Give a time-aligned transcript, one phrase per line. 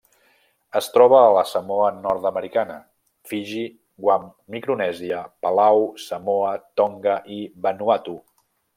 [0.77, 2.79] Es troba a la Samoa Nord-americana,
[3.33, 3.67] Fiji,
[4.07, 4.27] Guam,
[4.57, 8.23] Micronèsia, Palau, Samoa, Tonga i Vanuatu.